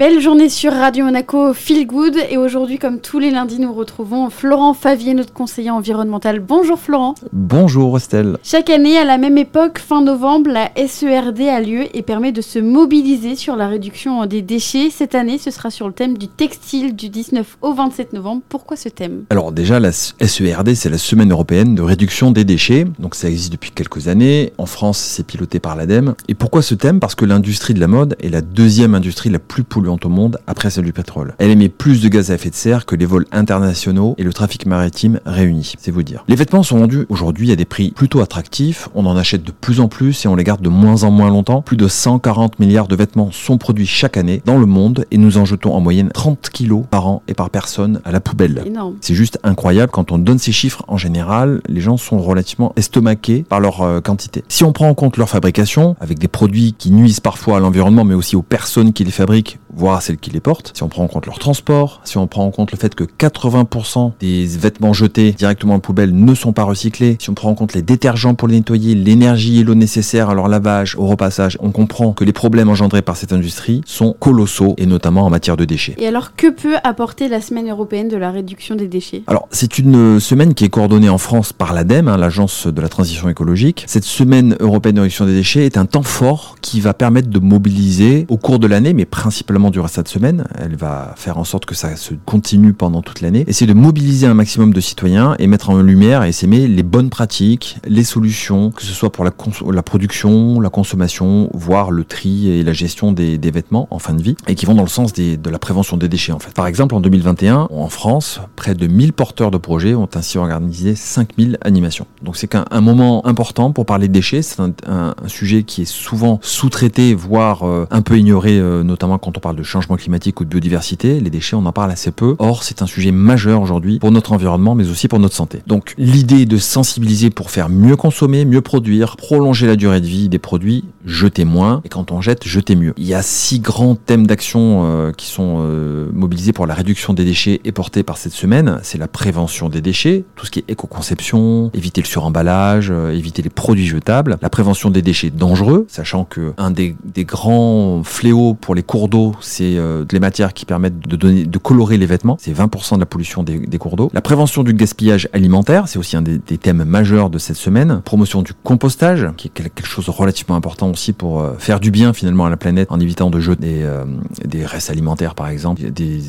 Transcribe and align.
Belle 0.00 0.18
journée 0.18 0.48
sur 0.48 0.72
Radio 0.72 1.04
Monaco, 1.04 1.52
feel 1.52 1.86
good. 1.86 2.16
Et 2.30 2.38
aujourd'hui, 2.38 2.78
comme 2.78 3.00
tous 3.00 3.18
les 3.18 3.30
lundis, 3.30 3.60
nous 3.60 3.74
retrouvons 3.74 4.30
Florent 4.30 4.72
Favier, 4.72 5.12
notre 5.12 5.34
conseiller 5.34 5.68
environnemental. 5.68 6.40
Bonjour 6.40 6.78
Florent. 6.78 7.16
Bonjour 7.34 7.98
Estelle. 7.98 8.38
Chaque 8.42 8.70
année, 8.70 8.96
à 8.96 9.04
la 9.04 9.18
même 9.18 9.36
époque, 9.36 9.78
fin 9.78 10.00
novembre, 10.00 10.52
la 10.52 10.70
SERD 10.74 11.42
a 11.42 11.60
lieu 11.60 11.84
et 11.94 12.00
permet 12.00 12.32
de 12.32 12.40
se 12.40 12.58
mobiliser 12.58 13.36
sur 13.36 13.56
la 13.56 13.68
réduction 13.68 14.24
des 14.24 14.40
déchets. 14.40 14.88
Cette 14.88 15.14
année, 15.14 15.36
ce 15.36 15.50
sera 15.50 15.68
sur 15.68 15.86
le 15.86 15.92
thème 15.92 16.16
du 16.16 16.28
textile 16.28 16.96
du 16.96 17.10
19 17.10 17.58
au 17.60 17.74
27 17.74 18.14
novembre. 18.14 18.40
Pourquoi 18.48 18.78
ce 18.78 18.88
thème? 18.88 19.24
Alors 19.28 19.52
déjà, 19.52 19.80
la 19.80 19.92
SERD, 19.92 20.74
c'est 20.76 20.88
la 20.88 20.96
Semaine 20.96 21.30
européenne 21.30 21.74
de 21.74 21.82
réduction 21.82 22.30
des 22.30 22.44
déchets. 22.44 22.86
Donc 23.00 23.14
ça 23.14 23.28
existe 23.28 23.52
depuis 23.52 23.70
quelques 23.70 24.08
années. 24.08 24.54
En 24.56 24.64
France, 24.64 24.96
c'est 24.96 25.26
piloté 25.26 25.60
par 25.60 25.76
l'ADEME. 25.76 26.14
Et 26.26 26.34
pourquoi 26.34 26.62
ce 26.62 26.74
thème? 26.74 27.00
Parce 27.00 27.14
que 27.14 27.26
l'industrie 27.26 27.74
de 27.74 27.80
la 27.80 27.86
mode 27.86 28.16
est 28.22 28.30
la 28.30 28.40
deuxième 28.40 28.94
industrie 28.94 29.28
la 29.28 29.38
plus 29.38 29.62
polluante 29.62 29.89
au 29.96 30.08
monde 30.08 30.38
après 30.46 30.70
celle 30.70 30.84
du 30.84 30.92
pétrole. 30.92 31.34
Elle 31.38 31.50
émet 31.50 31.68
plus 31.68 32.02
de 32.02 32.08
gaz 32.08 32.30
à 32.30 32.34
effet 32.34 32.50
de 32.50 32.54
serre 32.54 32.86
que 32.86 32.96
les 32.96 33.06
vols 33.06 33.26
internationaux 33.32 34.14
et 34.18 34.22
le 34.22 34.32
trafic 34.32 34.66
maritime 34.66 35.20
réunis, 35.26 35.74
c'est 35.78 35.90
vous 35.90 36.02
dire. 36.02 36.24
Les 36.28 36.36
vêtements 36.36 36.62
sont 36.62 36.78
vendus 36.78 37.06
aujourd'hui 37.08 37.52
à 37.52 37.56
des 37.56 37.64
prix 37.64 37.90
plutôt 37.90 38.20
attractifs, 38.20 38.88
on 38.94 39.06
en 39.06 39.16
achète 39.16 39.44
de 39.44 39.52
plus 39.52 39.80
en 39.80 39.88
plus 39.88 40.24
et 40.24 40.28
on 40.28 40.36
les 40.36 40.44
garde 40.44 40.62
de 40.62 40.68
moins 40.68 41.04
en 41.04 41.10
moins 41.10 41.28
longtemps. 41.28 41.62
Plus 41.62 41.76
de 41.76 41.88
140 41.88 42.58
milliards 42.58 42.88
de 42.88 42.96
vêtements 42.96 43.30
sont 43.30 43.58
produits 43.58 43.86
chaque 43.86 44.16
année 44.16 44.42
dans 44.44 44.58
le 44.58 44.66
monde 44.66 45.04
et 45.10 45.18
nous 45.18 45.38
en 45.38 45.44
jetons 45.44 45.74
en 45.74 45.80
moyenne 45.80 46.10
30 46.12 46.50
kilos 46.50 46.84
par 46.90 47.06
an 47.06 47.22
et 47.28 47.34
par 47.34 47.50
personne 47.50 48.00
à 48.04 48.12
la 48.12 48.20
poubelle. 48.20 48.64
C'est 49.00 49.14
juste 49.14 49.38
incroyable 49.42 49.92
quand 49.92 50.12
on 50.12 50.18
donne 50.18 50.38
ces 50.38 50.52
chiffres 50.52 50.84
en 50.88 50.96
général, 50.96 51.60
les 51.68 51.80
gens 51.80 51.96
sont 51.96 52.18
relativement 52.18 52.72
estomaqués 52.76 53.44
par 53.48 53.60
leur 53.60 53.82
euh, 53.82 54.00
quantité. 54.00 54.44
Si 54.48 54.64
on 54.64 54.72
prend 54.72 54.88
en 54.88 54.94
compte 54.94 55.16
leur 55.16 55.28
fabrication 55.28 55.96
avec 56.00 56.18
des 56.18 56.28
produits 56.28 56.74
qui 56.76 56.90
nuisent 56.90 57.20
parfois 57.20 57.58
à 57.58 57.60
l'environnement 57.60 58.04
mais 58.04 58.14
aussi 58.14 58.36
aux 58.36 58.42
personnes 58.42 58.92
qui 58.92 59.04
les 59.04 59.10
fabriquent 59.10 59.58
voire 59.80 59.96
à 59.96 60.00
celles 60.02 60.18
qui 60.18 60.30
les 60.30 60.40
portent, 60.40 60.72
si 60.74 60.82
on 60.82 60.88
prend 60.88 61.02
en 61.02 61.08
compte 61.08 61.24
leur 61.24 61.38
transport, 61.38 62.02
si 62.04 62.18
on 62.18 62.26
prend 62.26 62.44
en 62.44 62.50
compte 62.50 62.70
le 62.70 62.76
fait 62.76 62.94
que 62.94 63.04
80% 63.04 64.12
des 64.20 64.44
vêtements 64.44 64.92
jetés 64.92 65.32
directement 65.32 65.74
en 65.74 65.80
poubelle 65.80 66.14
ne 66.14 66.34
sont 66.34 66.52
pas 66.52 66.64
recyclés, 66.64 67.16
si 67.18 67.30
on 67.30 67.34
prend 67.34 67.48
en 67.48 67.54
compte 67.54 67.72
les 67.72 67.80
détergents 67.80 68.34
pour 68.34 68.46
les 68.46 68.56
nettoyer, 68.56 68.94
l'énergie 68.94 69.58
et 69.58 69.64
l'eau 69.64 69.74
nécessaire 69.74 70.28
à 70.28 70.34
leur 70.34 70.48
lavage, 70.48 70.96
au 70.96 71.06
repassage, 71.06 71.56
on 71.60 71.70
comprend 71.70 72.12
que 72.12 72.24
les 72.24 72.34
problèmes 72.34 72.68
engendrés 72.68 73.00
par 73.00 73.16
cette 73.16 73.32
industrie 73.32 73.80
sont 73.86 74.14
colossaux 74.18 74.74
et 74.76 74.84
notamment 74.84 75.24
en 75.24 75.30
matière 75.30 75.56
de 75.56 75.64
déchets. 75.64 75.94
Et 75.98 76.06
alors 76.06 76.36
que 76.36 76.50
peut 76.50 76.76
apporter 76.84 77.28
la 77.28 77.40
semaine 77.40 77.70
européenne 77.70 78.08
de 78.08 78.18
la 78.18 78.30
réduction 78.30 78.74
des 78.74 78.86
déchets? 78.86 79.22
Alors 79.28 79.48
c'est 79.50 79.78
une 79.78 80.20
semaine 80.20 80.52
qui 80.52 80.64
est 80.64 80.68
coordonnée 80.68 81.08
en 81.08 81.18
France 81.18 81.54
par 81.54 81.72
l'ADEME, 81.72 82.08
hein, 82.08 82.18
l'agence 82.18 82.66
de 82.66 82.80
la 82.80 82.88
transition 82.88 83.30
écologique. 83.30 83.84
Cette 83.86 84.04
semaine 84.04 84.56
européenne 84.60 84.96
de 84.96 85.00
réduction 85.00 85.24
des 85.24 85.34
déchets 85.34 85.64
est 85.64 85.78
un 85.78 85.86
temps 85.86 86.02
fort 86.02 86.56
qui 86.60 86.80
va 86.80 86.92
permettre 86.92 87.30
de 87.30 87.38
mobiliser 87.38 88.26
au 88.28 88.36
cours 88.36 88.58
de 88.58 88.66
l'année, 88.66 88.92
mais 88.92 89.04
principalement 89.04 89.59
durant 89.68 89.88
cette 89.88 90.08
semaine. 90.08 90.44
Elle 90.58 90.76
va 90.76 91.12
faire 91.16 91.36
en 91.36 91.44
sorte 91.44 91.66
que 91.66 91.74
ça 91.74 91.96
se 91.96 92.14
continue 92.24 92.72
pendant 92.72 93.02
toute 93.02 93.20
l'année. 93.20 93.44
Essayer 93.46 93.66
de 93.66 93.78
mobiliser 93.78 94.26
un 94.26 94.32
maximum 94.32 94.72
de 94.72 94.80
citoyens 94.80 95.34
et 95.38 95.46
mettre 95.46 95.68
en 95.68 95.82
lumière 95.82 96.22
et 96.24 96.32
s'aimer 96.32 96.66
les 96.66 96.82
bonnes 96.82 97.10
pratiques, 97.10 97.76
les 97.86 98.04
solutions, 98.04 98.70
que 98.70 98.82
ce 98.82 98.92
soit 98.92 99.12
pour 99.12 99.24
la, 99.24 99.82
production, 99.82 100.60
la 100.60 100.70
consommation, 100.70 101.50
voire 101.52 101.90
le 101.90 102.04
tri 102.04 102.50
et 102.50 102.64
la 102.64 102.72
gestion 102.72 103.12
des, 103.12 103.38
vêtements 103.50 103.88
en 103.90 103.98
fin 103.98 104.14
de 104.14 104.22
vie, 104.22 104.36
et 104.46 104.54
qui 104.54 104.64
vont 104.64 104.74
dans 104.74 104.84
le 104.84 104.88
sens 104.88 105.12
de 105.12 105.50
la 105.50 105.58
prévention 105.58 105.96
des 105.96 106.08
déchets 106.08 106.32
en 106.32 106.38
fait. 106.38 106.54
Par 106.54 106.68
exemple, 106.68 106.94
en 106.94 107.00
2021, 107.00 107.68
en 107.70 107.88
France, 107.88 108.40
près 108.54 108.74
de 108.74 108.86
1000 108.86 109.12
porteurs 109.12 109.50
de 109.50 109.58
projets 109.58 109.94
ont 109.94 110.08
ainsi 110.14 110.38
organisé 110.38 110.94
5000 110.94 111.58
animations. 111.62 112.06
Donc 112.22 112.36
c'est 112.36 112.46
qu'un 112.46 112.64
moment 112.80 113.26
important 113.26 113.72
pour 113.72 113.86
parler 113.86 114.06
de 114.06 114.12
déchets. 114.12 114.42
C'est 114.42 114.60
un, 114.60 114.72
un, 114.86 115.14
sujet 115.26 115.64
qui 115.64 115.82
est 115.82 115.90
souvent 115.90 116.38
sous-traité, 116.42 117.14
voire 117.14 117.66
euh, 117.66 117.86
un 117.90 118.02
peu 118.02 118.18
ignoré, 118.18 118.58
euh, 118.58 118.82
notamment 118.82 119.18
quand 119.18 119.36
on 119.36 119.40
parle 119.40 119.49
de 119.54 119.62
changement 119.62 119.96
climatique 119.96 120.40
ou 120.40 120.44
de 120.44 120.48
biodiversité. 120.48 121.20
Les 121.20 121.30
déchets, 121.30 121.56
on 121.56 121.66
en 121.66 121.72
parle 121.72 121.90
assez 121.90 122.10
peu. 122.10 122.36
Or, 122.38 122.62
c'est 122.62 122.82
un 122.82 122.86
sujet 122.86 123.12
majeur 123.12 123.62
aujourd'hui 123.62 123.98
pour 123.98 124.10
notre 124.10 124.32
environnement, 124.32 124.74
mais 124.74 124.88
aussi 124.88 125.08
pour 125.08 125.18
notre 125.18 125.34
santé. 125.34 125.62
Donc, 125.66 125.94
l'idée 125.98 126.46
de 126.46 126.56
sensibiliser 126.56 127.30
pour 127.30 127.50
faire 127.50 127.68
mieux 127.68 127.96
consommer, 127.96 128.44
mieux 128.44 128.60
produire, 128.60 129.16
prolonger 129.16 129.66
la 129.66 129.76
durée 129.76 130.00
de 130.00 130.06
vie 130.06 130.28
des 130.28 130.38
produits, 130.38 130.84
jeter 131.04 131.44
moins. 131.44 131.80
Et 131.84 131.88
quand 131.88 132.12
on 132.12 132.20
jette, 132.20 132.44
jeter 132.44 132.76
mieux. 132.76 132.92
Il 132.96 133.06
y 133.06 133.14
a 133.14 133.22
six 133.22 133.60
grands 133.60 133.94
thèmes 133.94 134.26
d'action 134.26 134.84
euh, 134.84 135.12
qui 135.12 135.26
sont 135.26 135.58
euh, 135.60 136.08
mobilisés 136.12 136.52
pour 136.52 136.66
la 136.66 136.74
réduction 136.74 137.14
des 137.14 137.24
déchets 137.24 137.60
et 137.64 137.72
portés 137.72 138.02
par 138.02 138.18
cette 138.18 138.32
semaine. 138.32 138.78
C'est 138.82 138.98
la 138.98 139.08
prévention 139.08 139.68
des 139.68 139.80
déchets, 139.80 140.24
tout 140.36 140.46
ce 140.46 140.50
qui 140.50 140.60
est 140.60 140.64
éco-conception, 140.68 141.70
éviter 141.74 142.00
le 142.00 142.06
suremballage, 142.06 142.90
euh, 142.90 143.12
éviter 143.12 143.42
les 143.42 143.50
produits 143.50 143.86
jetables, 143.86 144.38
la 144.40 144.50
prévention 144.50 144.90
des 144.90 145.02
déchets 145.02 145.30
dangereux, 145.30 145.86
sachant 145.88 146.24
que 146.24 146.52
un 146.58 146.70
des, 146.70 146.96
des 147.04 147.24
grands 147.24 148.02
fléaux 148.04 148.54
pour 148.54 148.74
les 148.74 148.82
cours 148.82 149.08
d'eau, 149.08 149.34
c'est 149.40 149.76
euh, 149.76 150.04
les 150.10 150.20
matières 150.20 150.52
qui 150.52 150.64
permettent 150.64 151.06
de, 151.06 151.16
donner, 151.16 151.44
de 151.44 151.58
colorer 151.58 151.96
les 151.96 152.06
vêtements. 152.06 152.36
C'est 152.40 152.52
20% 152.52 152.96
de 152.96 153.00
la 153.00 153.06
pollution 153.06 153.42
des, 153.42 153.78
cours 153.78 153.96
d'eau. 153.96 154.10
La 154.12 154.20
prévention 154.20 154.62
du 154.62 154.74
gaspillage 154.74 155.28
alimentaire, 155.32 155.88
c'est 155.88 155.98
aussi 155.98 156.16
un 156.16 156.22
des, 156.22 156.38
des, 156.38 156.58
thèmes 156.58 156.84
majeurs 156.84 157.30
de 157.30 157.38
cette 157.38 157.56
semaine. 157.56 158.02
Promotion 158.04 158.42
du 158.42 158.52
compostage, 158.52 159.26
qui 159.36 159.48
est 159.48 159.50
quelque 159.50 159.86
chose 159.86 160.06
de 160.06 160.10
relativement 160.10 160.56
important 160.56 160.89
aussi 160.90 161.12
pour 161.12 161.40
euh, 161.40 161.54
faire 161.58 161.80
du 161.80 161.90
bien 161.90 162.12
finalement 162.12 162.46
à 162.46 162.50
la 162.50 162.56
planète 162.56 162.88
en 162.90 163.00
évitant 163.00 163.30
de 163.30 163.40
jeter 163.40 163.60
des, 163.60 163.82
euh, 163.82 164.04
des 164.44 164.64
restes 164.64 164.90
alimentaires 164.90 165.34
par 165.34 165.48
exemple, 165.48 165.82
des 165.90 166.20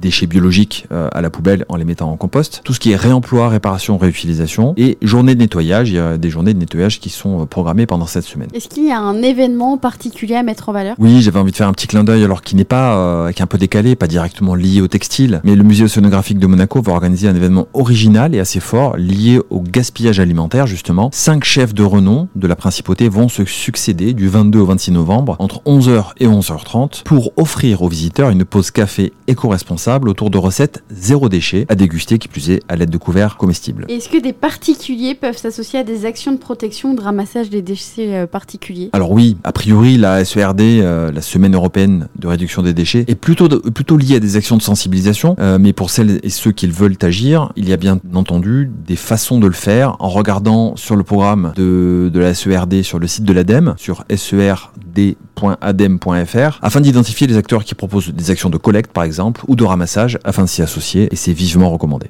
déchets 0.00 0.26
biologiques 0.26 0.86
euh, 0.92 1.08
à 1.12 1.20
la 1.20 1.30
poubelle 1.30 1.64
en 1.68 1.76
les 1.76 1.84
mettant 1.84 2.10
en 2.10 2.16
compost. 2.16 2.60
Tout 2.64 2.72
ce 2.72 2.80
qui 2.80 2.92
est 2.92 2.96
réemploi, 2.96 3.48
réparation, 3.48 3.98
réutilisation 3.98 4.74
et 4.76 4.98
journée 5.02 5.34
de 5.34 5.40
nettoyage. 5.40 5.90
Il 5.90 5.96
y 5.96 5.98
a 5.98 6.18
des 6.18 6.30
journées 6.30 6.54
de 6.54 6.58
nettoyage 6.58 7.00
qui 7.00 7.10
sont 7.10 7.46
programmées 7.46 7.86
pendant 7.86 8.06
cette 8.06 8.24
semaine. 8.24 8.48
Est-ce 8.54 8.68
qu'il 8.68 8.86
y 8.86 8.90
a 8.90 9.00
un 9.00 9.22
événement 9.22 9.78
particulier 9.78 10.34
à 10.34 10.42
mettre 10.42 10.68
en 10.68 10.72
valeur? 10.72 10.94
Oui, 10.98 11.20
j'avais 11.22 11.38
envie 11.38 11.52
de 11.52 11.56
faire 11.56 11.68
un 11.68 11.72
petit 11.72 11.86
clin 11.86 12.04
d'œil 12.04 12.24
alors 12.24 12.42
qui 12.42 12.56
n'est 12.56 12.64
pas 12.64 12.96
euh, 12.96 13.32
qui 13.32 13.40
est 13.40 13.44
un 13.44 13.46
peu 13.46 13.58
décalé, 13.58 13.96
pas 13.96 14.06
directement 14.06 14.54
lié 14.54 14.80
au 14.80 14.88
textile, 14.88 15.40
mais 15.44 15.54
le 15.54 15.62
musée 15.62 15.84
océanographique 15.84 16.38
de 16.38 16.46
Monaco 16.46 16.80
va 16.82 16.92
organiser 16.92 17.28
un 17.28 17.36
événement 17.36 17.68
original 17.74 18.34
et 18.34 18.40
assez 18.40 18.60
fort 18.60 18.96
lié 18.96 19.40
au 19.50 19.60
gaspillage 19.60 20.20
alimentaire 20.20 20.66
justement. 20.66 21.10
Cinq 21.12 21.44
chefs 21.44 21.74
de 21.74 21.82
renom 21.82 22.28
de 22.34 22.46
la 22.46 22.56
principauté 22.56 23.08
vont 23.08 23.28
se 23.28 23.44
succéder 23.44 24.07
du 24.14 24.28
22 24.28 24.58
au 24.58 24.66
26 24.66 24.92
novembre 24.92 25.36
entre 25.38 25.60
11h 25.64 26.12
et 26.18 26.26
11h30 26.26 27.02
pour 27.04 27.32
offrir 27.36 27.82
aux 27.82 27.88
visiteurs 27.88 28.30
une 28.30 28.44
pause 28.44 28.70
café 28.70 29.12
éco-responsable 29.26 30.08
autour 30.08 30.30
de 30.30 30.38
recettes 30.38 30.82
zéro 30.90 31.28
déchet 31.28 31.66
à 31.68 31.74
déguster 31.74 32.18
qui 32.18 32.28
plus 32.28 32.50
est 32.50 32.62
à 32.68 32.76
l'aide 32.76 32.90
de 32.90 32.98
couverts 32.98 33.36
comestibles. 33.36 33.86
Est-ce 33.88 34.08
que 34.08 34.20
des 34.20 34.32
particuliers 34.32 35.14
peuvent 35.14 35.36
s'associer 35.36 35.80
à 35.80 35.84
des 35.84 36.04
actions 36.06 36.32
de 36.32 36.38
protection 36.38 36.92
ou 36.92 36.96
de 36.96 37.00
ramassage 37.00 37.50
des 37.50 37.62
déchets 37.62 38.14
euh, 38.14 38.26
particuliers? 38.26 38.90
Alors 38.92 39.12
oui, 39.12 39.36
a 39.44 39.52
priori 39.52 39.96
la 39.98 40.24
SERD, 40.24 40.60
euh, 40.60 41.12
la 41.12 41.22
semaine 41.22 41.54
européenne 41.54 42.08
de 42.18 42.26
réduction 42.26 42.62
des 42.62 42.74
déchets, 42.74 43.04
est 43.08 43.14
plutôt, 43.14 43.48
de, 43.48 43.56
plutôt 43.56 43.96
liée 43.96 44.16
à 44.16 44.20
des 44.20 44.36
actions 44.36 44.56
de 44.56 44.62
sensibilisation, 44.62 45.36
euh, 45.38 45.58
mais 45.60 45.72
pour 45.72 45.90
celles 45.90 46.20
et 46.22 46.30
ceux 46.30 46.52
qui 46.52 46.66
veulent 46.66 46.96
agir, 47.02 47.52
il 47.56 47.68
y 47.68 47.72
a 47.72 47.76
bien 47.76 48.00
entendu 48.14 48.70
des 48.86 48.96
façons 48.96 49.38
de 49.40 49.46
le 49.46 49.52
faire 49.52 49.96
en 49.98 50.08
regardant 50.08 50.76
sur 50.76 50.96
le 50.96 51.02
programme 51.02 51.52
de, 51.56 52.10
de 52.12 52.20
la 52.20 52.34
SERD 52.34 52.82
sur 52.82 52.98
le 52.98 53.06
site 53.06 53.24
de 53.24 53.32
l'ADEME, 53.32 53.74
serd.adem.fr, 54.14 56.58
afin 56.62 56.80
d'identifier 56.80 57.26
les 57.26 57.36
acteurs 57.36 57.64
qui 57.64 57.74
proposent 57.74 58.10
des 58.10 58.30
actions 58.30 58.50
de 58.50 58.56
collecte 58.56 58.92
par 58.92 59.02
exemple, 59.04 59.42
ou 59.48 59.56
de 59.56 59.64
ramassage, 59.64 60.18
afin 60.24 60.44
de 60.44 60.48
s'y 60.48 60.62
associer, 60.62 61.08
et 61.10 61.16
c'est 61.16 61.32
vivement 61.32 61.70
recommandé. 61.70 62.06